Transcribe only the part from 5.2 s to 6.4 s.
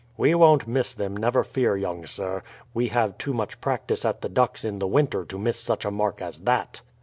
to miss such a mark as